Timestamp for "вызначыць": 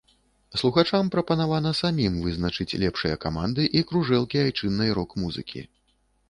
2.23-2.77